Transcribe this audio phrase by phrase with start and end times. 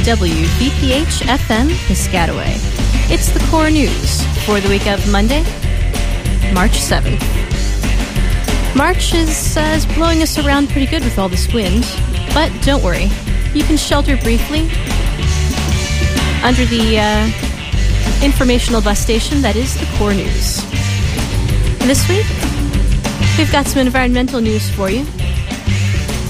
[0.00, 2.54] WVPH FM Piscataway.
[3.10, 5.42] It's the core news for the week of Monday,
[6.54, 7.20] March 7th.
[8.74, 11.84] March is, uh, is blowing us around pretty good with all this wind,
[12.32, 13.10] but don't worry,
[13.52, 14.62] you can shelter briefly
[16.42, 20.62] under the uh, informational bus station that is the core news.
[21.86, 22.26] This week,
[23.36, 25.04] we've got some environmental news for you,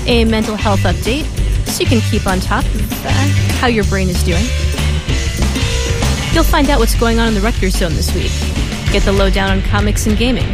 [0.07, 1.25] a mental health update,
[1.69, 4.43] so you can keep on top of uh, how your brain is doing.
[6.33, 8.33] You'll find out what's going on in the Rutgers Zone this week,
[8.91, 10.49] get the lowdown on comics and gaming,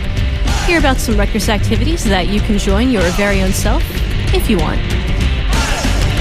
[0.66, 3.84] hear about some Rutgers activities that you can join your very own self
[4.34, 4.80] if you want,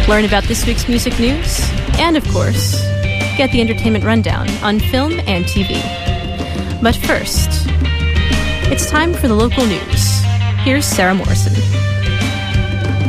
[0.08, 1.60] learn about this week's music news,
[1.98, 2.80] and of course,
[3.36, 5.82] get the entertainment rundown on film and TV.
[6.84, 7.50] But first,
[8.72, 10.22] it's time for the local news.
[10.60, 11.85] Here's Sarah Morrison.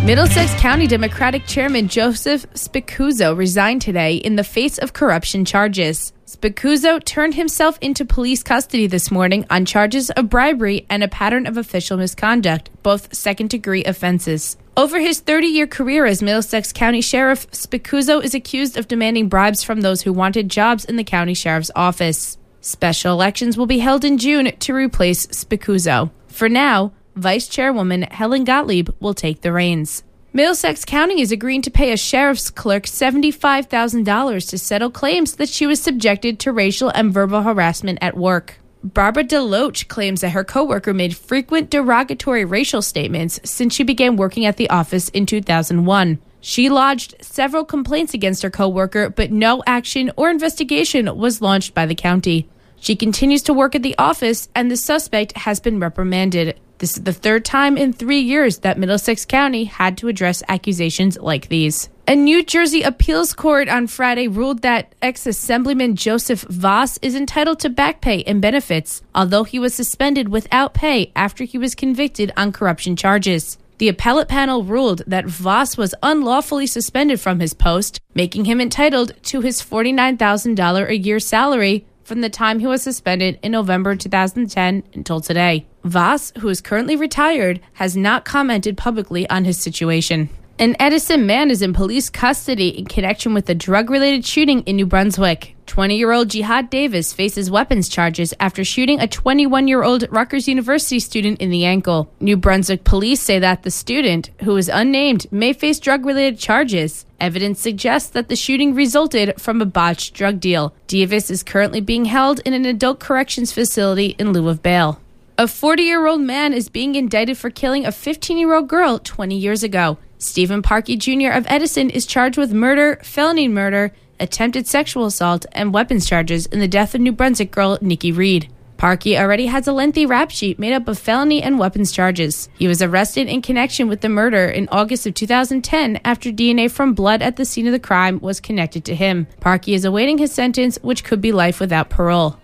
[0.07, 6.13] Middlesex County Democratic Chairman Joseph Spicuzzo resigned today in the face of corruption charges.
[6.27, 11.45] Spicuzzo turned himself into police custody this morning on charges of bribery and a pattern
[11.45, 14.57] of official misconduct, both second degree offenses.
[14.77, 19.65] Over his 30 year career as Middlesex County Sheriff, Spicuzzo is accused of demanding bribes
[19.65, 22.39] from those who wanted jobs in the county sheriff's office.
[22.61, 26.13] Special elections will be held in June to replace Spicuzzo.
[26.29, 30.05] For now, Vice Chairwoman Helen Gottlieb will take the reins.
[30.35, 35.67] Middlesex County is agreeing to pay a sheriff's clerk $75,000 to settle claims that she
[35.67, 38.59] was subjected to racial and verbal harassment at work.
[38.85, 44.45] Barbara DeLoach claims that her coworker made frequent derogatory racial statements since she began working
[44.45, 46.19] at the office in 2001.
[46.43, 51.87] She lodged several complaints against her coworker, but no action or investigation was launched by
[51.87, 52.47] the county.
[52.79, 56.61] She continues to work at the office, and the suspect has been reprimanded.
[56.79, 61.19] This is the third time in three years that Middlesex County had to address accusations
[61.19, 61.89] like these.
[62.07, 67.59] A New Jersey appeals court on Friday ruled that ex Assemblyman Joseph Vas is entitled
[67.61, 72.31] to back pay and benefits, although he was suspended without pay after he was convicted
[72.37, 73.59] on corruption charges.
[73.79, 79.13] The appellate panel ruled that Vas was unlawfully suspended from his post, making him entitled
[79.25, 84.85] to his $49,000 a year salary from the time he was suspended in November 2010
[84.95, 85.67] until today.
[85.83, 90.31] Vas, who is currently retired, has not commented publicly on his situation.
[90.59, 94.77] An Edison man is in police custody in connection with a drug related shooting in
[94.77, 95.55] New Brunswick.
[95.67, 100.47] 20 year old Jihad Davis faces weapons charges after shooting a 21 year old Rutgers
[100.47, 102.11] University student in the ankle.
[102.21, 107.05] New Brunswick police say that the student, who is unnamed, may face drug related charges.
[107.21, 110.75] Evidence suggests that the shooting resulted from a botched drug deal.
[110.87, 115.01] Davis is currently being held in an adult corrections facility in lieu of bail.
[115.39, 118.99] A 40 year old man is being indicted for killing a 15 year old girl
[118.99, 119.99] 20 years ago.
[120.19, 121.37] Stephen Parkey Jr.
[121.37, 126.61] of Edison is charged with murder, felony murder, attempted sexual assault, and weapons charges in
[126.61, 128.49] the death of New Brunswick girl Nikki Reed.
[128.77, 132.49] Parkey already has a lengthy rap sheet made up of felony and weapons charges.
[132.59, 136.93] He was arrested in connection with the murder in August of 2010 after DNA from
[136.93, 139.27] blood at the scene of the crime was connected to him.
[139.41, 142.39] Parkey is awaiting his sentence, which could be life without parole.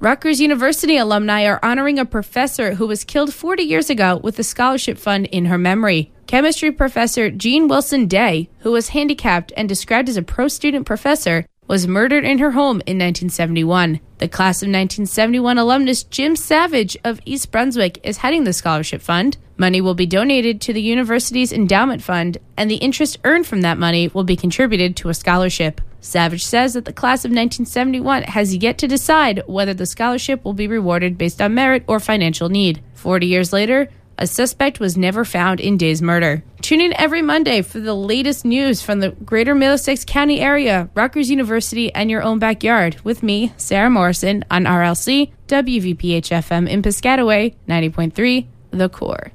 [0.00, 4.42] Rutgers University alumni are honoring a professor who was killed 40 years ago with a
[4.42, 6.12] scholarship fund in her memory.
[6.26, 11.46] Chemistry professor Jean Wilson Day, who was handicapped and described as a pro student professor,
[11.66, 14.00] was murdered in her home in 1971.
[14.18, 19.36] The class of 1971 alumnus Jim Savage of East Brunswick is heading the scholarship fund.
[19.56, 23.78] Money will be donated to the university's endowment fund, and the interest earned from that
[23.78, 25.80] money will be contributed to a scholarship.
[26.00, 30.52] Savage says that the class of 1971 has yet to decide whether the scholarship will
[30.52, 32.82] be rewarded based on merit or financial need.
[32.94, 33.88] 40 years later,
[34.18, 36.42] a suspect was never found in Day's murder.
[36.62, 41.30] Tune in every Monday for the latest news from the greater Middlesex County area, Rutgers
[41.30, 47.54] University, and your own backyard with me, Sarah Morrison, on RLC, WVPH FM in Piscataway,
[47.68, 49.32] 90.3, The Core.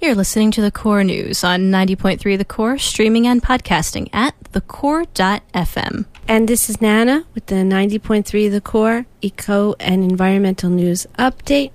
[0.00, 6.06] You're listening to the Core News on 90.3 The Core, streaming and podcasting at thecore.fm.
[6.26, 11.72] And this is Nana with the 90.3 The Core Eco and Environmental News Update.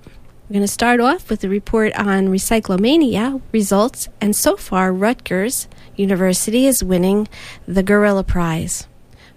[0.47, 5.67] We're going to start off with a report on RecycleMania results, and so far, Rutgers
[5.95, 7.27] University is winning
[7.67, 8.87] the Gorilla Prize.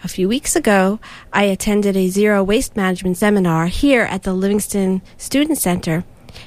[0.05, 1.01] A few weeks ago,
[1.33, 6.05] I attended a zero waste management seminar here at the Livingston Student Center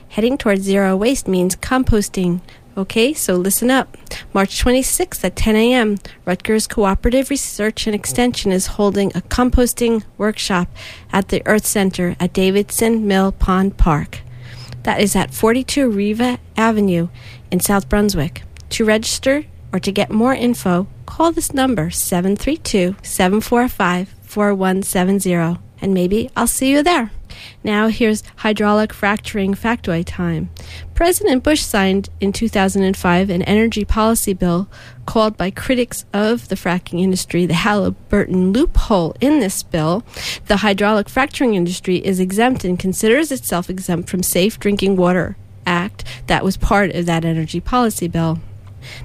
[0.09, 2.41] Heading towards zero waste means composting.
[2.77, 3.97] Okay, so listen up.
[4.33, 10.69] March 26th at 10 a.m., Rutgers Cooperative Research and Extension is holding a composting workshop
[11.11, 14.19] at the Earth Center at Davidson Mill Pond Park.
[14.83, 17.09] That is at 42 Riva Avenue
[17.51, 18.43] in South Brunswick.
[18.71, 26.29] To register or to get more info, call this number 732 745 4170 and maybe
[26.35, 27.11] I'll see you there.
[27.63, 30.49] Now, here's hydraulic fracturing factoid time.
[30.93, 34.67] President Bush signed in 2005 an energy policy bill
[35.05, 39.15] called by critics of the fracking industry the Halliburton loophole.
[39.19, 40.03] In this bill,
[40.45, 45.35] the hydraulic fracturing industry is exempt and considers itself exempt from Safe Drinking Water
[45.65, 48.39] Act that was part of that energy policy bill.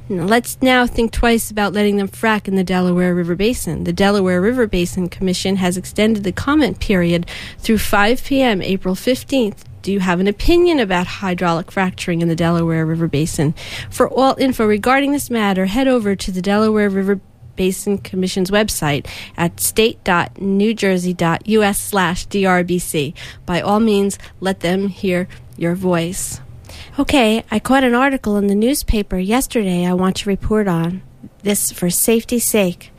[0.08, 3.84] Let's now think twice about letting them frack in the Delaware River Basin.
[3.84, 7.26] The Delaware River Basin Commission has extended the comment period
[7.58, 8.62] through 5 p.m.
[8.62, 9.58] April 15th.
[9.82, 13.54] Do you have an opinion about hydraulic fracturing in the Delaware River Basin?
[13.88, 17.20] For all info regarding this matter, head over to the Delaware River
[17.54, 19.06] Basin Commission's website
[19.36, 23.14] at state.newjersey.us slash DRBC.
[23.46, 26.40] By all means, let them hear your voice.
[26.98, 31.02] Okay, I caught an article in the newspaper yesterday I want to report on.
[31.42, 32.90] This for safety's sake.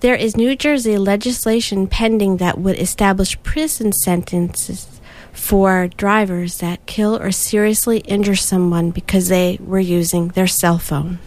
[0.00, 5.00] There is New Jersey legislation pending that would establish prison sentences
[5.32, 11.20] for drivers that kill or seriously injure someone because they were using their cell phone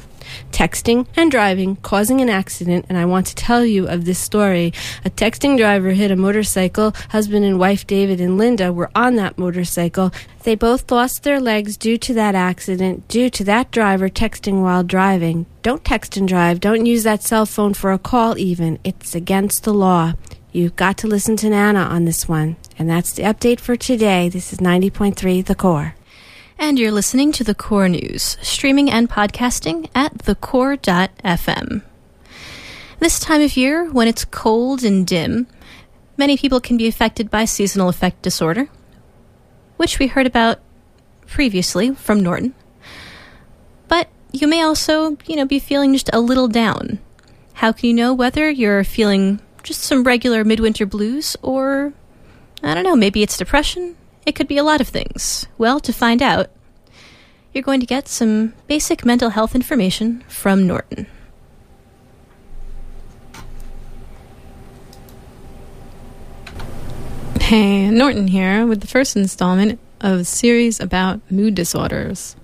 [0.51, 2.86] texting and driving, causing an accident.
[2.89, 4.74] And I want to tell you of this story.
[5.06, 6.94] A texting driver hit a motorcycle.
[7.10, 10.12] Husband and wife David and Linda were on that motorcycle.
[10.44, 14.84] They both lost their legs due to that accident, due to that driver texting while
[14.84, 15.45] driving.
[15.62, 16.60] Don't text and drive.
[16.60, 18.80] Don't use that cell phone for a call, even.
[18.84, 20.13] It's against the law.
[20.51, 22.56] You've got to listen to Nana on this one.
[22.80, 24.30] And that's the update for today.
[24.30, 25.95] This is 90.3 The Core.
[26.59, 31.83] And you're listening to The Core News, streaming and podcasting at thecore.fm.
[33.00, 35.45] This time of year, when it's cold and dim,
[36.18, 38.69] many people can be affected by seasonal affect disorder,
[39.77, 40.59] which we heard about
[41.27, 42.56] previously from Norton.
[43.88, 46.98] But you may also, you know, be feeling just a little down.
[47.53, 51.94] How can you know whether you're feeling just some regular midwinter blues or
[52.63, 53.95] I don't know, maybe it's depression,
[54.27, 55.47] it could be a lot of things.
[55.57, 56.50] Well, to find out,
[57.53, 61.07] you're going to get some basic mental health information from Norton.
[67.39, 72.35] Hey, Norton here with the first installment of a series about mood disorders.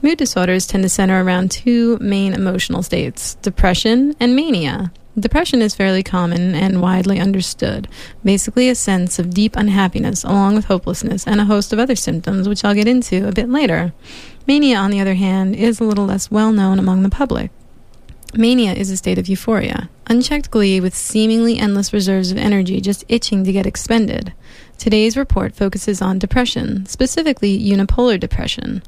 [0.00, 4.90] Mood disorders tend to center around two main emotional states depression and mania.
[5.18, 7.88] Depression is fairly common and widely understood.
[8.22, 12.48] Basically, a sense of deep unhappiness, along with hopelessness, and a host of other symptoms,
[12.48, 13.92] which I'll get into a bit later.
[14.46, 17.50] Mania, on the other hand, is a little less well known among the public.
[18.34, 23.04] Mania is a state of euphoria, unchecked glee with seemingly endless reserves of energy just
[23.08, 24.34] itching to get expended.
[24.76, 28.82] Today's report focuses on depression, specifically unipolar depression.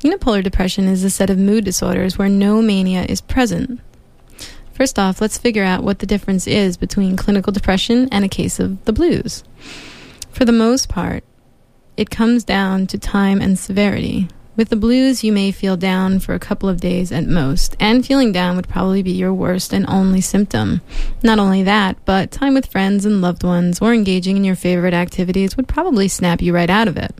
[0.00, 3.80] Unipolar depression is a set of mood disorders where no mania is present.
[4.80, 8.58] First off, let's figure out what the difference is between clinical depression and a case
[8.58, 9.44] of the blues.
[10.30, 11.22] For the most part,
[11.98, 14.28] it comes down to time and severity.
[14.56, 18.06] With the blues, you may feel down for a couple of days at most, and
[18.06, 20.80] feeling down would probably be your worst and only symptom.
[21.22, 24.94] Not only that, but time with friends and loved ones or engaging in your favorite
[24.94, 27.14] activities would probably snap you right out of it.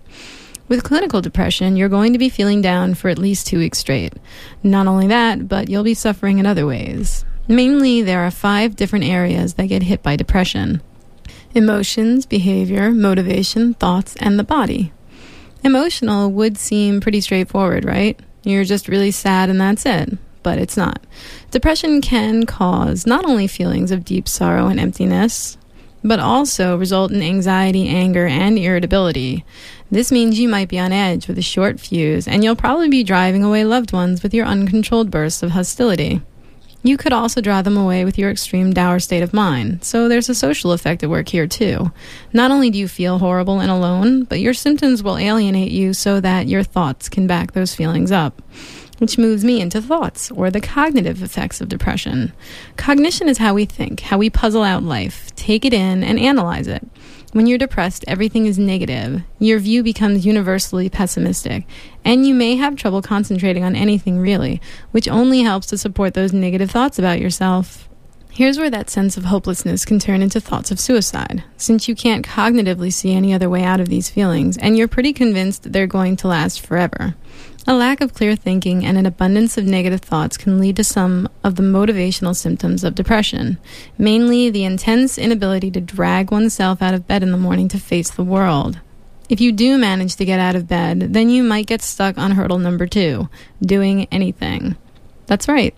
[0.66, 4.14] With clinical depression, you're going to be feeling down for at least two weeks straight.
[4.62, 7.26] Not only that, but you'll be suffering in other ways.
[7.50, 10.82] Mainly, there are five different areas that get hit by depression
[11.52, 14.92] emotions, behavior, motivation, thoughts, and the body.
[15.64, 18.20] Emotional would seem pretty straightforward, right?
[18.44, 20.16] You're just really sad and that's it.
[20.44, 21.04] But it's not.
[21.50, 25.58] Depression can cause not only feelings of deep sorrow and emptiness,
[26.04, 29.44] but also result in anxiety, anger, and irritability.
[29.90, 33.02] This means you might be on edge with a short fuse, and you'll probably be
[33.02, 36.22] driving away loved ones with your uncontrolled bursts of hostility.
[36.82, 40.30] You could also draw them away with your extreme dour state of mind, so there's
[40.30, 41.92] a social effect at work here too.
[42.32, 46.20] Not only do you feel horrible and alone, but your symptoms will alienate you so
[46.20, 48.40] that your thoughts can back those feelings up.
[48.96, 52.32] Which moves me into thoughts, or the cognitive effects of depression.
[52.76, 56.66] Cognition is how we think, how we puzzle out life, take it in, and analyze
[56.66, 56.86] it.
[57.32, 59.22] When you're depressed, everything is negative.
[59.38, 61.64] Your view becomes universally pessimistic,
[62.04, 64.60] and you may have trouble concentrating on anything really,
[64.90, 67.89] which only helps to support those negative thoughts about yourself.
[68.40, 72.26] Here's where that sense of hopelessness can turn into thoughts of suicide, since you can't
[72.26, 75.86] cognitively see any other way out of these feelings, and you're pretty convinced that they're
[75.86, 77.14] going to last forever.
[77.66, 81.28] A lack of clear thinking and an abundance of negative thoughts can lead to some
[81.44, 83.58] of the motivational symptoms of depression,
[83.98, 88.08] mainly the intense inability to drag oneself out of bed in the morning to face
[88.08, 88.80] the world.
[89.28, 92.30] If you do manage to get out of bed, then you might get stuck on
[92.30, 93.28] hurdle number two
[93.60, 94.78] doing anything.
[95.26, 95.76] That's right.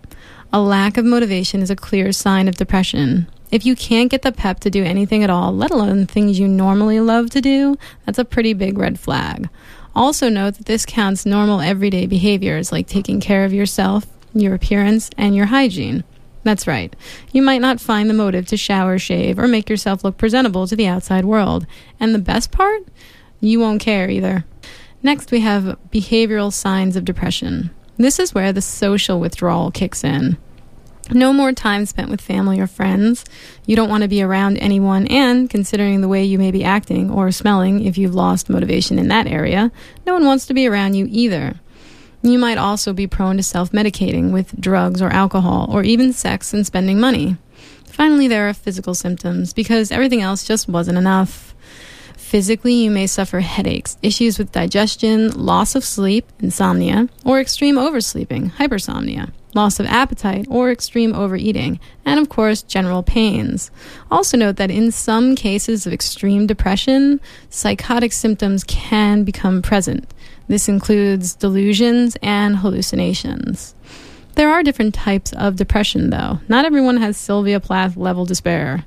[0.54, 3.26] A lack of motivation is a clear sign of depression.
[3.50, 6.46] If you can't get the pep to do anything at all, let alone things you
[6.46, 9.48] normally love to do, that's a pretty big red flag.
[9.96, 14.04] Also, note that this counts normal everyday behaviors like taking care of yourself,
[14.34, 16.04] your appearance, and your hygiene.
[16.42, 16.94] That's right.
[17.32, 20.76] You might not find the motive to shower, shave, or make yourself look presentable to
[20.76, 21.66] the outside world.
[21.98, 22.82] And the best part?
[23.40, 24.44] You won't care either.
[25.02, 27.70] Next, we have behavioral signs of depression.
[27.96, 30.38] This is where the social withdrawal kicks in.
[31.10, 33.24] No more time spent with family or friends.
[33.66, 37.10] You don't want to be around anyone, and considering the way you may be acting
[37.10, 39.70] or smelling if you've lost motivation in that area,
[40.06, 41.54] no one wants to be around you either.
[42.22, 46.54] You might also be prone to self medicating with drugs or alcohol, or even sex
[46.54, 47.36] and spending money.
[47.84, 51.51] Finally, there are physical symptoms because everything else just wasn't enough.
[52.32, 58.52] Physically, you may suffer headaches, issues with digestion, loss of sleep, insomnia, or extreme oversleeping,
[58.52, 63.70] hypersomnia, loss of appetite, or extreme overeating, and of course, general pains.
[64.10, 67.20] Also, note that in some cases of extreme depression,
[67.50, 70.10] psychotic symptoms can become present.
[70.48, 73.74] This includes delusions and hallucinations.
[74.36, 76.40] There are different types of depression, though.
[76.48, 78.86] Not everyone has Sylvia Plath level despair.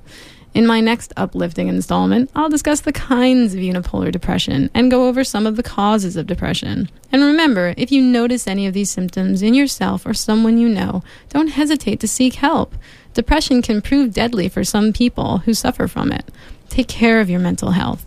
[0.56, 5.26] In my next uplifting installment, I'll discuss the kinds of unipolar depression and go over
[5.26, 6.90] some of the causes of depression.
[7.12, 11.04] And remember, if you notice any of these symptoms in yourself or someone you know,
[11.28, 12.74] don't hesitate to seek help.
[13.14, 16.32] Depression can prove deadly for some people who suffer from it.
[16.70, 18.06] Take care of your mental health.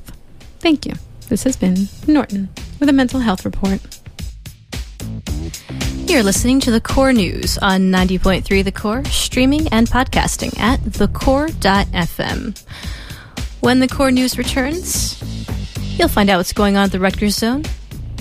[0.59, 0.95] Thank you.
[1.29, 2.49] This has been Norton
[2.81, 3.98] with a mental health report.
[6.09, 12.65] You're listening to the Core News on 90.3 The Core, streaming and podcasting at thecore.fm.
[13.61, 15.23] When the Core News returns,
[15.99, 17.63] you'll find out what's going on at the Rutgers Zone,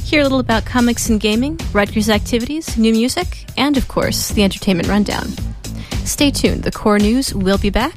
[0.03, 4.43] hear a little about comics and gaming, Rutgers activities, new music, and of course, the
[4.43, 5.27] entertainment rundown.
[6.03, 7.95] Stay tuned, the Core News will be back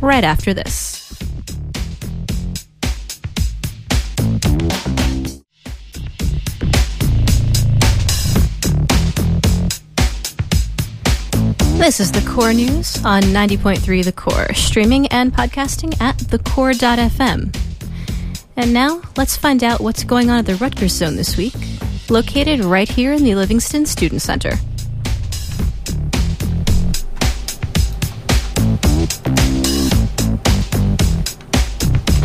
[0.00, 0.97] right after this.
[11.88, 17.56] This is the Core News on 90.3 The Core, streaming and podcasting at thecore.fm.
[18.56, 21.54] And now, let's find out what's going on at the Rutgers Zone this week,
[22.10, 24.56] located right here in the Livingston Student Center.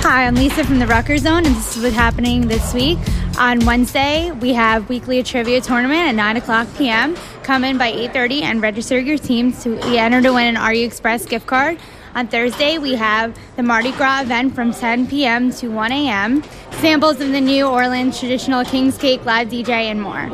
[0.02, 3.00] Hi, I'm Lisa from the Rutgers Zone, and this is what's happening this week.
[3.40, 7.16] On Wednesday, we have weekly trivia tournament at 9 o'clock p.m.
[7.44, 11.26] Come in by 8.30 and register your team to enter to win an RU Express
[11.26, 11.78] gift card.
[12.16, 15.52] On Thursday, we have the Mardi Gras event from 10 p.m.
[15.52, 16.42] to 1 a.m.,
[16.80, 20.32] samples of the New Orleans traditional King's Cake live DJ, and more.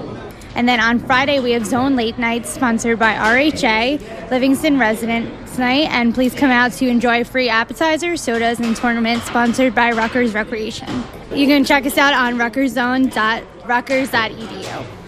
[0.56, 5.89] And then on Friday, we have Zone Late Nights sponsored by RHA, Livingston Residents Night.
[5.89, 10.89] And please come out to enjoy free appetizers, sodas, and tournaments sponsored by Rutgers Recreation.
[11.34, 14.99] You can check us out on rutgerszone.rutgers.edu.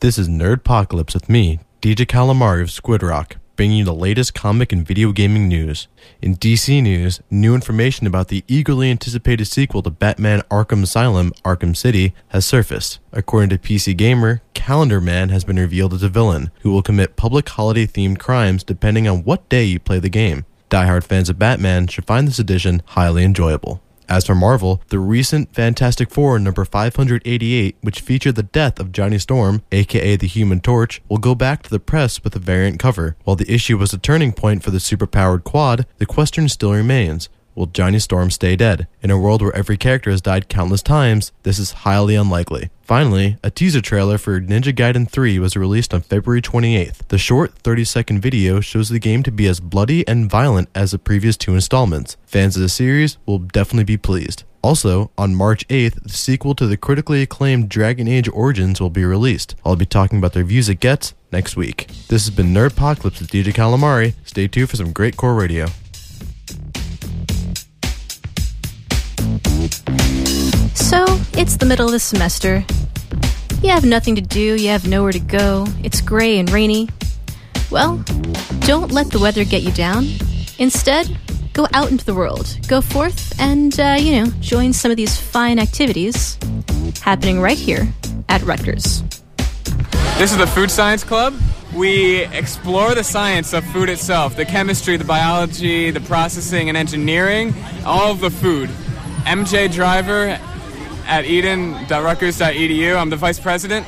[0.00, 4.70] This is Nerdpocalypse with me, DJ Calamari of Squid Rock, bringing you the latest comic
[4.70, 5.88] and video gaming news.
[6.22, 11.76] In DC news, new information about the eagerly anticipated sequel to Batman Arkham Asylum, Arkham
[11.76, 13.00] City, has surfaced.
[13.12, 17.16] According to PC Gamer, Calendar Man has been revealed as a villain who will commit
[17.16, 20.44] public holiday themed crimes depending on what day you play the game.
[20.68, 23.82] Die-hard fans of Batman should find this edition highly enjoyable.
[24.08, 29.18] As for Marvel, the recent Fantastic Four number 588, which featured the death of Johnny
[29.18, 33.16] Storm, aka the Human Torch, will go back to the press with a variant cover.
[33.24, 37.28] While the issue was a turning point for the superpowered quad, the question still remains.
[37.58, 38.86] Will Johnny Storm stay dead?
[39.02, 42.70] In a world where every character has died countless times, this is highly unlikely.
[42.82, 47.08] Finally, a teaser trailer for Ninja Gaiden 3 was released on February 28th.
[47.08, 50.92] The short 30 second video shows the game to be as bloody and violent as
[50.92, 52.16] the previous two installments.
[52.26, 54.44] Fans of the series will definitely be pleased.
[54.62, 59.04] Also, on March 8th, the sequel to the critically acclaimed Dragon Age Origins will be
[59.04, 59.56] released.
[59.64, 61.88] I'll be talking about the reviews it gets next week.
[62.06, 64.14] This has been Nerdpocalypse with DJ Calamari.
[64.24, 65.66] Stay tuned for some great core radio.
[70.74, 72.64] So, it's the middle of the semester.
[73.60, 76.88] You have nothing to do, you have nowhere to go, it's gray and rainy.
[77.68, 77.96] Well,
[78.60, 80.06] don't let the weather get you down.
[80.58, 81.18] Instead,
[81.54, 82.56] go out into the world.
[82.68, 86.38] Go forth and, uh, you know, join some of these fine activities
[87.00, 87.92] happening right here
[88.28, 89.02] at Rutgers.
[90.18, 91.34] This is the Food Science Club.
[91.74, 97.54] We explore the science of food itself the chemistry, the biology, the processing, and engineering,
[97.84, 98.70] all of the food.
[99.28, 100.40] MJ Driver
[101.06, 102.96] at eden.rutgers.edu.
[102.96, 103.86] I'm the vice president.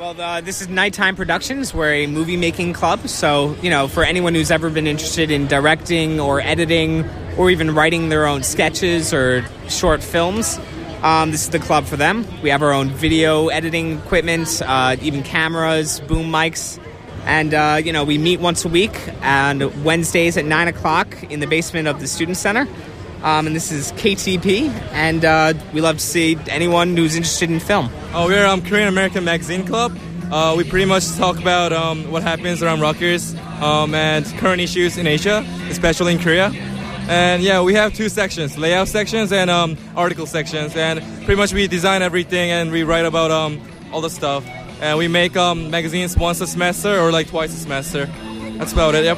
[0.00, 1.72] Well, uh, this is Nighttime Productions.
[1.72, 3.06] We're a movie making club.
[3.08, 7.72] So, you know, for anyone who's ever been interested in directing or editing or even
[7.72, 10.58] writing their own sketches or short films,
[11.02, 12.26] um, this is the club for them.
[12.42, 16.82] We have our own video editing equipment, uh, even cameras, boom mics.
[17.26, 21.38] And, uh, you know, we meet once a week on Wednesdays at 9 o'clock in
[21.38, 22.66] the basement of the Student Center.
[23.22, 27.60] Um, and this is KTP, and uh, we love to see anyone who's interested in
[27.60, 27.90] film.
[28.14, 29.96] Oh, we're um, Korean American Magazine Club.
[30.32, 34.96] Uh, we pretty much talk about um, what happens around Rutgers um, and current issues
[34.96, 36.50] in Asia, especially in Korea.
[37.08, 40.74] And yeah, we have two sections: layout sections and um, article sections.
[40.74, 43.60] And pretty much we design everything and we write about um,
[43.92, 44.46] all the stuff.
[44.80, 48.08] And we make magazines once a semester or like twice a semester.
[48.60, 49.04] That's about it.
[49.04, 49.16] Yep.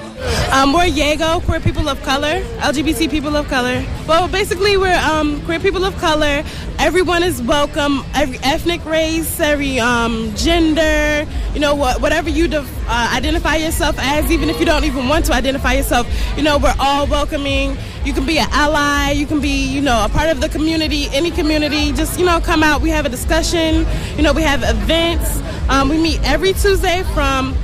[0.53, 3.85] Um, we're Yago, queer people of color, LGBT people of color.
[4.07, 6.45] Well, basically, we're um, queer people of color.
[6.79, 8.05] Everyone is welcome.
[8.15, 13.97] Every ethnic race, every um, gender, you know, what, whatever you def- uh, identify yourself
[13.99, 16.07] as, even if you don't even want to identify yourself,
[16.37, 17.77] you know, we're all welcoming.
[18.05, 19.11] You can be an ally.
[19.11, 21.91] You can be, you know, a part of the community, any community.
[21.91, 22.81] Just, you know, come out.
[22.81, 23.87] We have a discussion.
[24.17, 25.43] You know, we have events.
[25.69, 27.57] Um, we meet every Tuesday from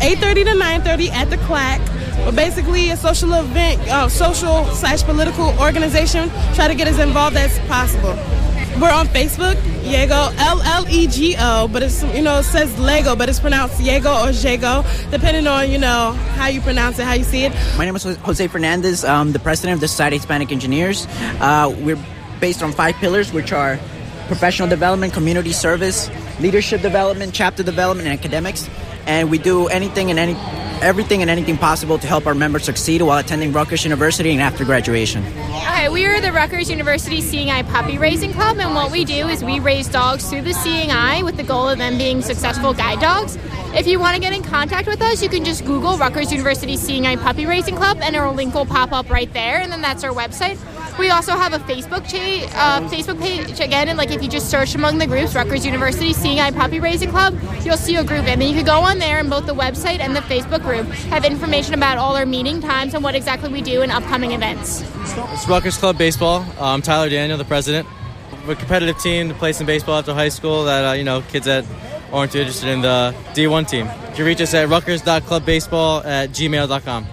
[0.00, 1.78] 8.30 to 9.30 at the Clack.
[2.24, 6.30] We're basically a social event, uh, social slash political organization.
[6.54, 8.16] Try to get as involved as possible.
[8.80, 12.78] We're on Facebook, Yego, L L E G O, but it's you know it says
[12.78, 17.04] Lego, but it's pronounced Yego or Jago, depending on you know how you pronounce it,
[17.04, 17.52] how you see it.
[17.76, 19.04] My name is Jose Fernandez.
[19.04, 21.06] I'm the president of the Society of Hispanic Engineers.
[21.40, 22.02] Uh, we're
[22.40, 23.78] based on five pillars, which are
[24.28, 26.08] professional development, community service,
[26.40, 28.66] leadership development, chapter development, and academics
[29.06, 30.34] and we do anything and any
[30.82, 34.64] everything and anything possible to help our members succeed while attending Rutgers University and after
[34.64, 35.22] graduation.
[35.26, 39.28] Okay, we are the Rutgers University Seeing Eye Puppy Raising Club, and what we do
[39.28, 42.72] is we raise dogs through the Seeing Eye with the goal of them being successful
[42.72, 43.36] guide dogs.
[43.74, 46.76] If you want to get in contact with us, you can just Google Rutgers University
[46.76, 49.80] Seeing Eye Puppy Raising Club, and our link will pop up right there, and then
[49.80, 50.58] that's our website.
[51.00, 54.50] We also have a Facebook page, uh, Facebook page again, and like if you just
[54.50, 57.34] search among the groups, Rutgers University Seeing Eye Puppy Raising Club,
[57.64, 60.00] you'll see a group, and then you can go on there, and both the website
[60.00, 63.62] and the Facebook group have information about all our meeting times and what exactly we
[63.62, 64.82] do in upcoming events.
[65.32, 66.44] It's Rutgers Club Baseball.
[66.60, 67.88] I'm Tyler Daniel, the president.
[68.46, 71.22] We're a competitive team that plays some baseball after high school that uh, you know
[71.22, 71.64] kids that
[72.12, 73.86] aren't interested in the D1 team.
[73.86, 77.06] You can reach us at rutgers.clubbaseball at gmail.com.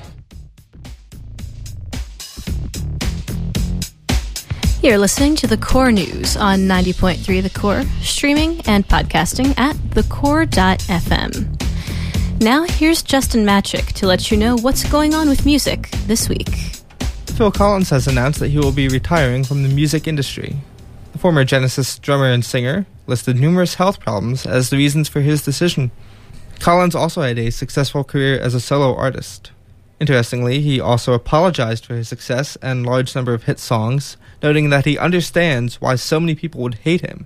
[4.84, 11.62] You're listening to the Core News on 90.3 The Core, streaming and podcasting at thecore.fm.
[12.42, 16.50] Now, here's Justin Matrick to let you know what's going on with music this week.
[17.26, 20.56] Phil Collins has announced that he will be retiring from the music industry.
[21.12, 25.42] The former Genesis drummer and singer listed numerous health problems as the reasons for his
[25.42, 25.90] decision.
[26.60, 29.52] Collins also had a successful career as a solo artist.
[30.00, 34.86] Interestingly, he also apologized for his success and large number of hit songs, noting that
[34.86, 37.26] he understands why so many people would hate him.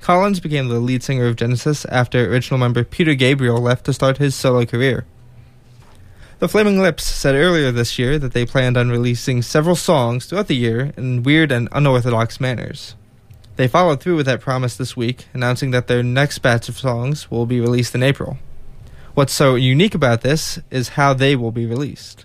[0.00, 4.18] Collins became the lead singer of Genesis after original member Peter Gabriel left to start
[4.18, 5.04] his solo career.
[6.40, 10.46] The Flaming Lips said earlier this year that they planned on releasing several songs throughout
[10.48, 12.94] the year in weird and unorthodox manners.
[13.56, 17.30] They followed through with that promise this week, announcing that their next batch of songs
[17.30, 18.38] will be released in April.
[19.14, 22.24] What's so unique about this is how they will be released.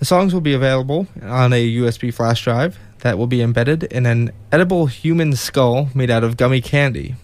[0.00, 4.04] The songs will be available on a USB flash drive that will be embedded in
[4.04, 7.14] an edible human skull made out of gummy candy.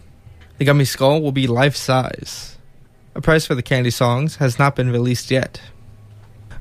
[0.59, 2.57] The gummy skull will be life size.
[3.14, 5.61] A price for the candy songs has not been released yet.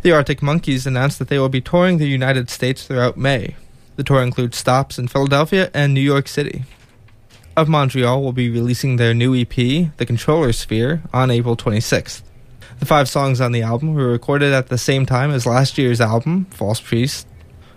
[0.01, 3.55] The Arctic Monkeys announced that they will be touring the United States throughout May.
[3.95, 6.63] The tour includes stops in Philadelphia and New York City.
[7.55, 12.23] Of Montreal will be releasing their new EP, The Controller Sphere, on April 26th.
[12.79, 15.99] The five songs on the album were recorded at the same time as last year's
[15.99, 17.27] album, False Priest.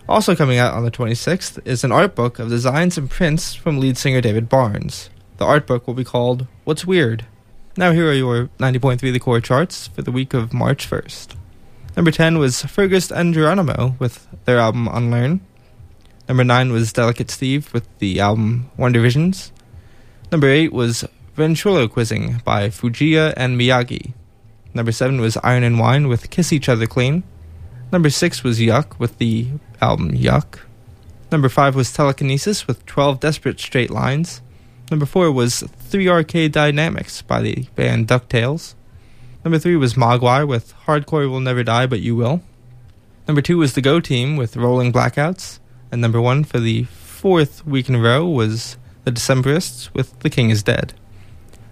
[0.09, 3.81] Also coming out on the 26th is an art book of designs and prints from
[3.81, 5.11] lead singer David Barnes.
[5.39, 7.27] The art book will be called What's Weird?
[7.77, 11.35] Now here are your 90.3 The Core charts for the week of March 1st.
[11.97, 15.41] Number 10 was Fergus and Geronimo with their album Unlearn.
[16.29, 19.51] Number 9 was Delicate Steve with the album Wonder Visions.
[20.31, 24.13] Number 8 was Ventriloquizing by Fujiya and Miyagi.
[24.75, 27.23] Number 7 was Iron and Wine with Kiss Each Other Clean.
[27.91, 29.49] Number 6 was Yuck with the
[29.81, 30.61] album Yuck.
[31.31, 34.41] Number 5 was Telekinesis with 12 Desperate Straight Lines.
[34.91, 38.75] Number 4 was Arcade Dynamics by the band Ducktails.
[39.45, 42.43] Number 3 was Mogwai with Hardcore Will Never Die But You Will.
[43.29, 45.59] Number 2 was The Go Team with Rolling Blackouts.
[45.91, 50.31] And number 1 for the fourth week in a row was The Decemberists with The
[50.31, 50.95] King is Dead.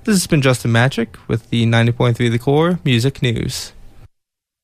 [0.05, 3.75] This has been Justin Magic with the 90.3 The Core Music News.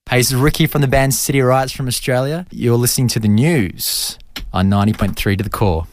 [0.09, 2.47] Hey, this is Ricky from the band City Rights from Australia.
[2.51, 4.19] You're listening to the news
[4.55, 5.87] on 90.3 to the core.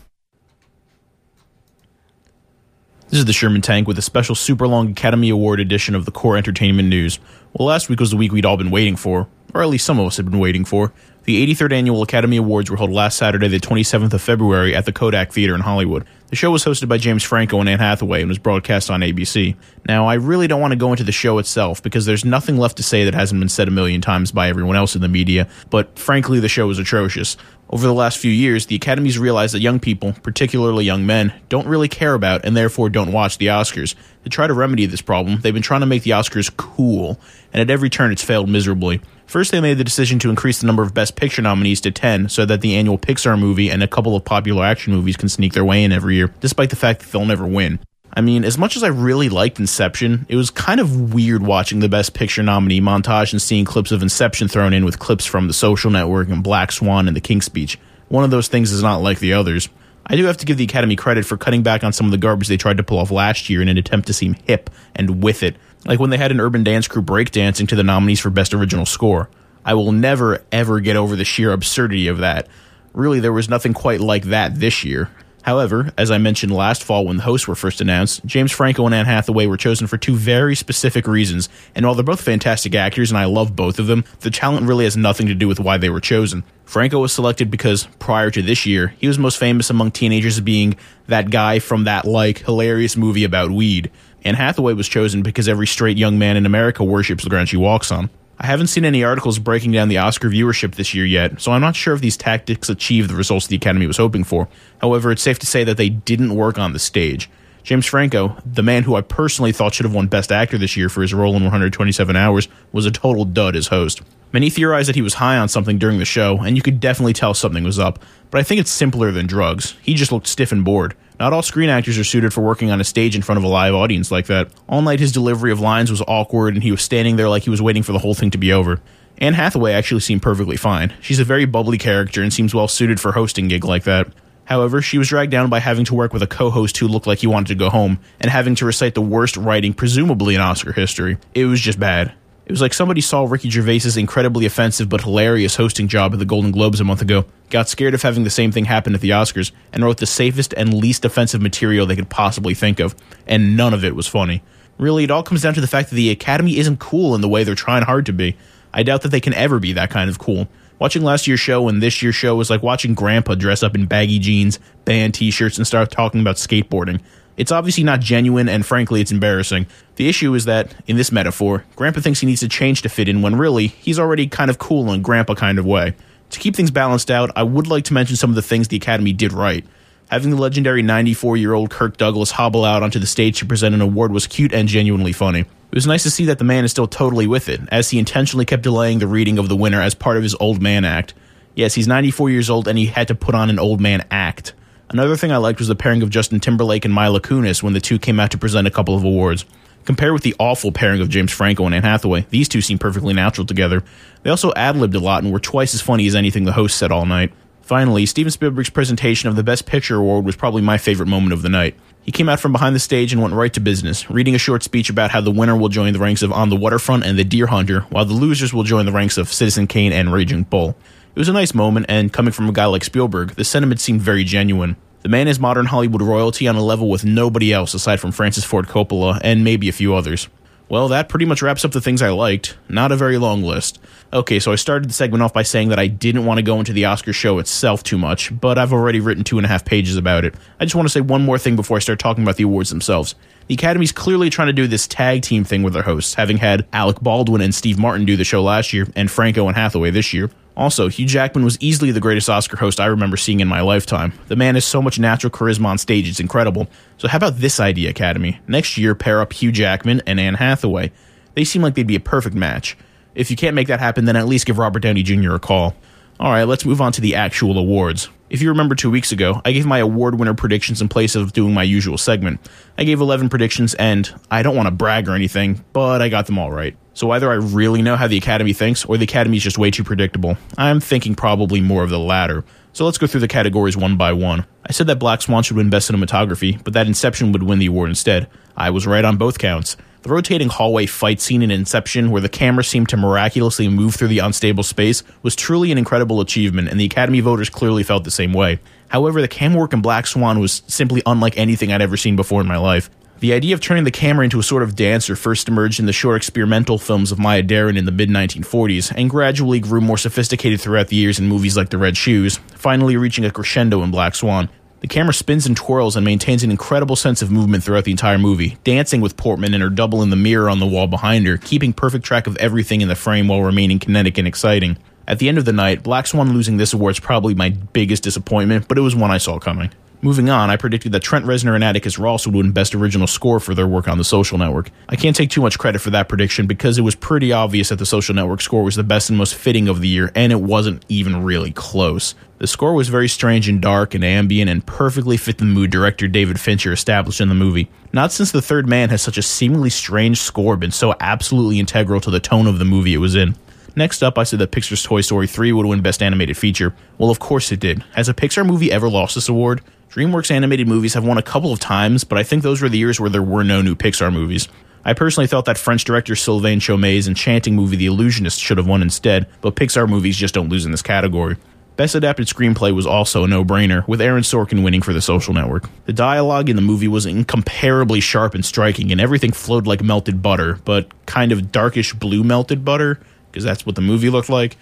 [3.09, 6.11] This is the Sherman Tank with a special super long Academy Award edition of the
[6.11, 7.19] Core Entertainment News.
[7.51, 9.99] Well, last week was the week we'd all been waiting for, or at least some
[9.99, 10.93] of us had been waiting for.
[11.25, 14.91] The 83rd Annual Academy Awards were held last Saturday, the 27th of February, at the
[14.91, 16.05] Kodak Theater in Hollywood.
[16.27, 19.55] The show was hosted by James Franco and Anne Hathaway and was broadcast on ABC.
[19.87, 22.75] Now, I really don't want to go into the show itself because there's nothing left
[22.75, 25.47] to say that hasn't been said a million times by everyone else in the media,
[25.69, 27.37] but frankly, the show was atrocious.
[27.69, 31.67] Over the last few years, the Academy's realized that young people, particularly young men, don't
[31.67, 33.95] really care about and therefore don't watch the Oscars.
[34.25, 37.17] To try to remedy this problem, they've been trying to make the Oscars cool,
[37.53, 38.99] and at every turn it's failed miserably.
[39.25, 42.29] First, they made the decision to increase the number of Best Picture nominees to 10
[42.29, 45.53] so that the annual Pixar movie and a couple of popular action movies can sneak
[45.53, 47.79] their way in every year, despite the fact that they'll never win.
[48.15, 51.79] I mean, as much as I really liked Inception, it was kind of weird watching
[51.79, 55.47] the Best Picture nominee montage and seeing clips of Inception thrown in with clips from
[55.47, 57.79] The Social Network and Black Swan and The King's Speech.
[58.09, 59.67] One of those things is not like the others.
[60.05, 62.17] I do have to give the Academy credit for cutting back on some of the
[62.17, 65.23] garbage they tried to pull off last year in an attempt to seem hip and
[65.23, 68.29] with it, like when they had an urban dance crew breakdancing to the nominees for
[68.29, 69.29] Best Original Score.
[69.65, 72.47] I will never, ever get over the sheer absurdity of that.
[72.93, 75.09] Really, there was nothing quite like that this year.
[75.43, 78.95] However, as I mentioned last fall when the hosts were first announced, James Franco and
[78.95, 83.11] Anne Hathaway were chosen for two very specific reasons, and while they're both fantastic actors
[83.11, 85.77] and I love both of them, the talent really has nothing to do with why
[85.77, 86.43] they were chosen.
[86.63, 90.43] Franco was selected because, prior to this year, he was most famous among teenagers as
[90.43, 90.77] being
[91.07, 93.91] that guy from that, like, hilarious movie about weed.
[94.23, 97.57] Anne Hathaway was chosen because every straight young man in America worships the ground she
[97.57, 98.09] walks on.
[98.39, 101.61] I haven't seen any articles breaking down the Oscar viewership this year yet, so I'm
[101.61, 104.49] not sure if these tactics achieved the results the Academy was hoping for.
[104.81, 107.29] However, it's safe to say that they didn't work on the stage.
[107.63, 110.89] James Franco, the man who I personally thought should have won Best Actor this year
[110.89, 114.01] for his role in 127 Hours, was a total dud as host.
[114.33, 117.13] Many theorized that he was high on something during the show, and you could definitely
[117.13, 119.75] tell something was up, but I think it's simpler than drugs.
[119.83, 120.95] He just looked stiff and bored.
[121.19, 123.47] Not all screen actors are suited for working on a stage in front of a
[123.47, 124.49] live audience like that.
[124.67, 127.51] All night, his delivery of lines was awkward, and he was standing there like he
[127.51, 128.81] was waiting for the whole thing to be over.
[129.19, 130.93] Anne Hathaway actually seemed perfectly fine.
[130.99, 134.07] She's a very bubbly character and seems well suited for hosting gig like that.
[134.45, 137.05] However, she was dragged down by having to work with a co host who looked
[137.05, 140.41] like he wanted to go home and having to recite the worst writing, presumably in
[140.41, 141.17] Oscar history.
[141.35, 142.13] It was just bad.
[142.45, 146.25] It was like somebody saw Ricky Gervais's incredibly offensive but hilarious hosting job at the
[146.25, 149.11] Golden Globes a month ago, got scared of having the same thing happen at the
[149.11, 153.55] Oscars, and wrote the safest and least offensive material they could possibly think of, and
[153.55, 154.43] none of it was funny.
[154.77, 157.29] Really, it all comes down to the fact that the Academy isn't cool in the
[157.29, 158.35] way they're trying hard to be.
[158.73, 160.49] I doubt that they can ever be that kind of cool.
[160.79, 163.85] Watching last year's show and this year's show was like watching Grandpa dress up in
[163.85, 166.99] baggy jeans, band t shirts, and start talking about skateboarding.
[167.35, 169.65] It's obviously not genuine, and frankly, it's embarrassing.
[169.95, 173.07] The issue is that, in this metaphor, Grandpa thinks he needs to change to fit
[173.07, 175.95] in when really, he's already kind of cool in Grandpa kind of way.
[176.29, 178.77] To keep things balanced out, I would like to mention some of the things the
[178.77, 179.65] Academy did right.
[180.09, 183.73] Having the legendary 94 year old Kirk Douglas hobble out onto the stage to present
[183.73, 185.39] an award was cute and genuinely funny.
[185.39, 187.97] It was nice to see that the man is still totally with it, as he
[187.97, 191.15] intentionally kept delaying the reading of the winner as part of his old man act.
[191.55, 194.53] Yes, he's 94 years old and he had to put on an old man act.
[194.93, 197.81] Another thing I liked was the pairing of Justin Timberlake and Mila Kunis when the
[197.81, 199.43] two came out to present a couple of awards.
[199.85, 203.11] Compared with the awful pairing of James Franco and Anne Hathaway, these two seemed perfectly
[203.11, 203.83] natural together.
[204.21, 206.77] They also ad libbed a lot and were twice as funny as anything the host
[206.77, 207.33] said all night.
[207.63, 211.41] Finally, Steven Spielberg's presentation of the Best Picture award was probably my favorite moment of
[211.41, 211.75] the night.
[212.03, 214.61] He came out from behind the stage and went right to business, reading a short
[214.61, 217.23] speech about how the winner will join the ranks of On the Waterfront and The
[217.23, 220.75] Deer Hunter, while the losers will join the ranks of Citizen Kane and Raging Bull.
[221.15, 224.01] It was a nice moment, and coming from a guy like Spielberg, the sentiment seemed
[224.01, 224.77] very genuine.
[225.03, 228.43] The man is modern Hollywood royalty on a level with nobody else aside from Francis
[228.43, 230.27] Ford Coppola and maybe a few others.
[230.69, 232.57] Well, that pretty much wraps up the things I liked.
[232.67, 233.79] Not a very long list.
[234.11, 236.57] Okay, so I started the segment off by saying that I didn't want to go
[236.57, 239.65] into the Oscar show itself too much, but I've already written two and a half
[239.65, 240.33] pages about it.
[240.59, 242.71] I just want to say one more thing before I start talking about the awards
[242.71, 243.13] themselves.
[243.45, 246.65] The Academy's clearly trying to do this tag team thing with their hosts, having had
[246.73, 250.11] Alec Baldwin and Steve Martin do the show last year, and Franco and Hathaway this
[250.11, 250.31] year.
[250.55, 254.13] Also, Hugh Jackman was easily the greatest Oscar host I remember seeing in my lifetime.
[254.27, 256.67] The man has so much natural charisma on stage, it's incredible.
[256.97, 258.39] So, how about this idea, Academy?
[258.47, 260.91] Next year, pair up Hugh Jackman and Anne Hathaway.
[261.33, 262.77] They seem like they'd be a perfect match.
[263.15, 265.33] If you can't make that happen, then at least give Robert Downey Jr.
[265.33, 265.75] a call.
[266.19, 268.09] Alright, let's move on to the actual awards.
[268.33, 271.33] If you remember two weeks ago, I gave my award winner predictions in place of
[271.33, 272.39] doing my usual segment.
[272.79, 276.25] I gave 11 predictions, and I don't want to brag or anything, but I got
[276.25, 276.75] them all right.
[276.95, 279.69] So either I really know how the Academy thinks, or the Academy is just way
[279.69, 280.35] too predictable.
[280.57, 282.43] I'm thinking probably more of the latter.
[282.71, 284.47] So let's go through the categories one by one.
[284.65, 287.67] I said that Black Swan should win Best Cinematography, but that Inception would win the
[287.67, 288.27] award instead.
[288.57, 289.77] I was right on both counts.
[290.03, 294.09] The rotating hallway fight scene in Inception, where the camera seemed to miraculously move through
[294.09, 298.11] the unstable space, was truly an incredible achievement, and the Academy voters clearly felt the
[298.11, 298.59] same way.
[298.89, 302.41] However, the camera work in Black Swan was simply unlike anything I'd ever seen before
[302.41, 302.89] in my life.
[303.21, 305.93] The idea of turning the camera into a sort of dancer first emerged in the
[305.93, 310.59] short experimental films of Maya Deren in the mid 1940s, and gradually grew more sophisticated
[310.59, 314.15] throughout the years in movies like The Red Shoes, finally reaching a crescendo in Black
[314.15, 314.49] Swan.
[314.83, 318.17] The camera spins and twirls and maintains an incredible sense of movement throughout the entire
[318.17, 321.37] movie, dancing with Portman and her double in the mirror on the wall behind her,
[321.37, 324.77] keeping perfect track of everything in the frame while remaining kinetic and exciting.
[325.07, 328.03] At the end of the night, Black Swan losing this award is probably my biggest
[328.03, 329.71] disappointment, but it was one I saw coming.
[330.03, 333.39] Moving on, I predicted that Trent Reznor and Atticus Ross would win Best Original Score
[333.39, 334.69] for their work on The Social Network.
[334.89, 337.79] I can't take too much credit for that prediction because it was pretty obvious that
[337.79, 340.41] The Social Network score was the best and most fitting of the year, and it
[340.41, 342.15] wasn't even really close.
[342.39, 346.09] The score was very strange and dark and ambient and perfectly fit the mood director
[346.09, 347.71] David Fincher established in the movie.
[347.93, 352.01] Not since The Third Man has such a seemingly strange score been so absolutely integral
[352.01, 353.37] to the tone of the movie it was in.
[353.75, 356.75] Next up, I said that Pixar's Toy Story 3 would win Best Animated Feature.
[356.99, 357.83] Well, of course it did.
[357.95, 359.61] Has a Pixar movie ever lost this award?
[359.93, 362.79] DreamWorks animated movies have won a couple of times, but I think those were the
[362.79, 364.47] years where there were no new Pixar movies.
[364.83, 368.81] I personally thought that French director Sylvain Chomet's enchanting movie The Illusionist should have won
[368.81, 371.37] instead, but Pixar movies just don't lose in this category.
[371.75, 375.35] Best Adapted Screenplay was also a no brainer, with Aaron Sorkin winning for The Social
[375.35, 375.69] Network.
[375.85, 380.23] The dialogue in the movie was incomparably sharp and striking, and everything flowed like melted
[380.23, 384.57] butter, but kind of darkish blue melted butter, because that's what the movie looked like.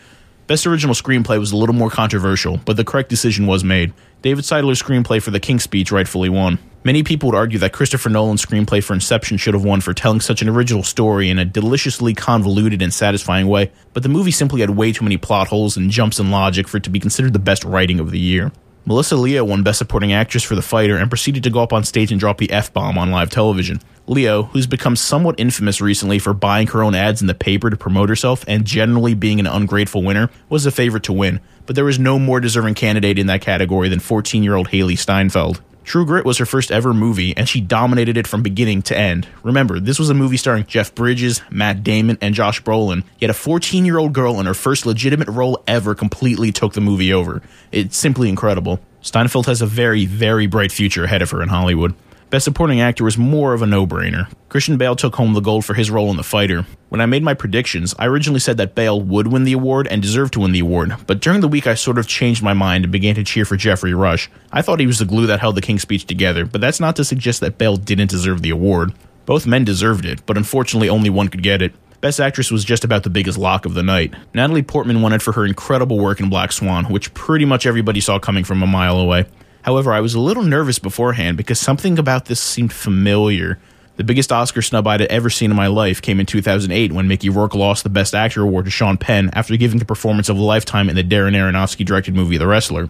[0.47, 3.93] Best Original Screenplay was a little more controversial, but the correct decision was made.
[4.21, 6.59] David Seidler's screenplay for The King's Speech rightfully won.
[6.83, 10.19] Many people would argue that Christopher Nolan's screenplay for Inception should have won for telling
[10.19, 14.61] such an original story in a deliciously convoluted and satisfying way, but the movie simply
[14.61, 17.33] had way too many plot holes and jumps in logic for it to be considered
[17.33, 18.51] the best writing of the year.
[18.85, 21.83] Melissa Leo won Best Supporting Actress for The Fighter and proceeded to go up on
[21.83, 23.79] stage and drop the F bomb on live television.
[24.07, 27.77] Leo, who's become somewhat infamous recently for buying her own ads in the paper to
[27.77, 31.85] promote herself and generally being an ungrateful winner, was a favorite to win, but there
[31.85, 35.61] was no more deserving candidate in that category than 14 year old Hailee Steinfeld.
[35.83, 39.27] True Grit was her first ever movie, and she dominated it from beginning to end.
[39.43, 43.33] Remember, this was a movie starring Jeff Bridges, Matt Damon, and Josh Brolin, yet a
[43.33, 47.41] 14 year old girl in her first legitimate role ever completely took the movie over.
[47.71, 48.79] It's simply incredible.
[49.01, 51.95] Steinfeld has a very, very bright future ahead of her in Hollywood.
[52.31, 54.31] Best Supporting Actor was more of a no brainer.
[54.47, 56.65] Christian Bale took home the gold for his role in The Fighter.
[56.87, 60.01] When I made my predictions, I originally said that Bale would win the award and
[60.01, 62.85] deserved to win the award, but during the week I sort of changed my mind
[62.85, 64.29] and began to cheer for Geoffrey Rush.
[64.49, 66.95] I thought he was the glue that held the King's Speech together, but that's not
[66.95, 68.93] to suggest that Bale didn't deserve the award.
[69.25, 71.73] Both men deserved it, but unfortunately only one could get it.
[71.99, 74.13] Best Actress was just about the biggest lock of the night.
[74.33, 77.99] Natalie Portman won it for her incredible work in Black Swan, which pretty much everybody
[77.99, 79.25] saw coming from a mile away.
[79.63, 83.59] However, I was a little nervous beforehand because something about this seemed familiar.
[83.97, 87.29] The biggest Oscar snub I'd ever seen in my life came in 2008 when Mickey
[87.29, 90.41] Rourke lost the Best Actor award to Sean Penn after giving the performance of a
[90.41, 92.89] lifetime in the Darren Aronofsky directed movie The Wrestler.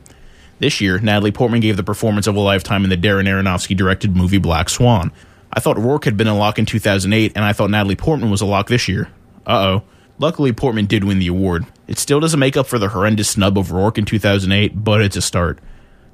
[0.60, 4.15] This year, Natalie Portman gave the performance of a lifetime in the Darren Aronofsky directed
[4.15, 5.12] movie Black Swan.
[5.51, 8.41] I thought Rourke had been a lock in 2008, and I thought Natalie Portman was
[8.41, 9.10] a lock this year.
[9.45, 9.84] Uh oh.
[10.19, 11.65] Luckily, Portman did win the award.
[11.88, 15.17] It still doesn't make up for the horrendous snub of Rourke in 2008, but it's
[15.17, 15.57] a start.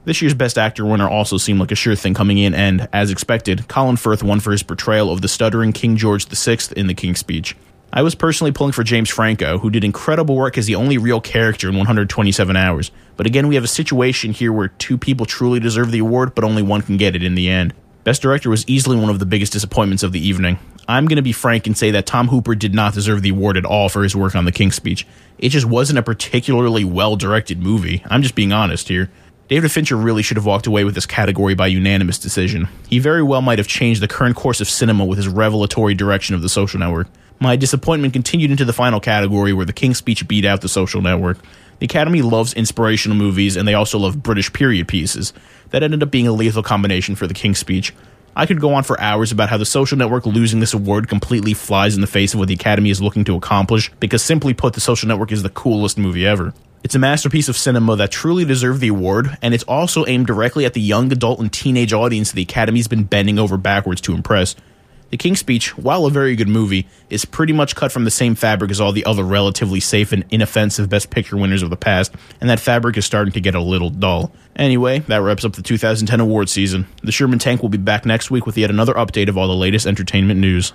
[0.07, 3.11] This year's Best Actor winner also seemed like a sure thing coming in, and, as
[3.11, 6.93] expected, Colin Firth won for his portrayal of the stuttering King George VI in The
[6.93, 7.57] King's Speech.
[7.91, 11.19] I was personally pulling for James Franco, who did incredible work as the only real
[11.19, 12.89] character in 127 hours.
[13.17, 16.45] But again, we have a situation here where two people truly deserve the award, but
[16.45, 17.73] only one can get it in the end.
[18.05, 20.57] Best Director was easily one of the biggest disappointments of the evening.
[20.87, 23.57] I'm going to be frank and say that Tom Hooper did not deserve the award
[23.57, 25.05] at all for his work on The King's Speech.
[25.37, 28.03] It just wasn't a particularly well directed movie.
[28.09, 29.11] I'm just being honest here.
[29.47, 32.67] David Fincher really should have walked away with this category by unanimous decision.
[32.89, 36.35] He very well might have changed the current course of cinema with his revelatory direction
[36.35, 37.07] of The Social Network.
[37.39, 41.01] My disappointment continued into the final category where The King's Speech beat out The Social
[41.01, 41.37] Network.
[41.79, 45.31] The Academy loves inspirational movies and they also love British period pieces.
[45.69, 47.93] That ended up being a lethal combination for The King's Speech.
[48.35, 51.53] I could go on for hours about how The Social Network losing this award completely
[51.53, 54.73] flies in the face of what the Academy is looking to accomplish, because simply put,
[54.73, 56.53] The Social Network is the coolest movie ever.
[56.83, 60.63] It's a masterpiece of cinema that truly deserved the award, and it's also aimed directly
[60.63, 64.55] at the young adult and teenage audience the Academy's been bending over backwards to impress.
[65.09, 68.35] The King's Speech, while a very good movie, is pretty much cut from the same
[68.35, 72.13] fabric as all the other relatively safe and inoffensive Best Picture winners of the past,
[72.41, 74.31] and that fabric is starting to get a little dull.
[74.55, 76.87] Anyway, that wraps up the 2010 award season.
[77.03, 79.55] The Sherman Tank will be back next week with yet another update of all the
[79.55, 80.73] latest entertainment news.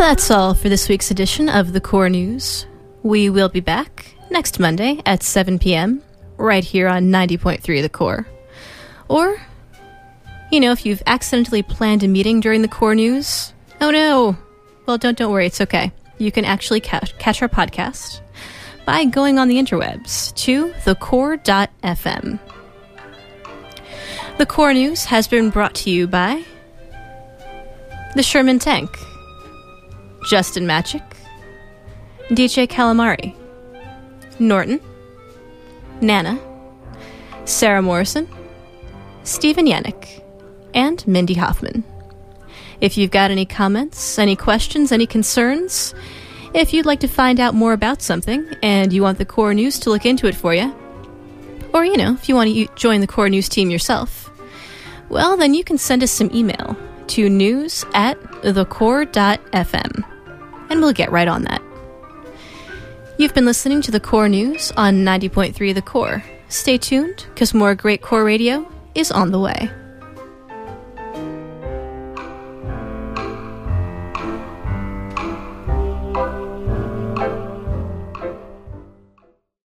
[0.00, 2.64] That's all for this week's edition of the Core News.
[3.02, 6.02] We will be back next Monday at 7 p.m.
[6.38, 8.26] right here on 90.3 The Core.
[9.08, 9.38] Or,
[10.50, 14.38] you know, if you've accidentally planned a meeting during the Core News, oh no.
[14.86, 15.92] Well, don't don't worry, it's okay.
[16.16, 18.22] You can actually catch, catch our podcast
[18.86, 22.40] by going on the interwebs to thecore.fm.
[24.38, 26.42] The Core News has been brought to you by
[28.16, 28.98] the Sherman Tank,
[30.30, 31.02] Justin Magic,
[32.28, 33.34] DJ Calamari,
[34.38, 34.80] Norton,
[36.00, 36.38] Nana,
[37.46, 38.28] Sarah Morrison,
[39.24, 40.22] Stephen Yannick,
[40.72, 41.82] and Mindy Hoffman.
[42.80, 45.96] If you've got any comments, any questions, any concerns,
[46.54, 49.80] if you'd like to find out more about something and you want the Core News
[49.80, 50.72] to look into it for you,
[51.74, 54.30] or, you know, if you want to join the Core News team yourself,
[55.08, 56.76] well, then you can send us some email
[57.08, 60.04] to news at thecore.fm,
[60.70, 61.62] and we'll get right on that.
[63.18, 66.24] You've been listening to the Core News on 90.3 The Core.
[66.48, 69.70] Stay tuned, because more great Core radio is on the way.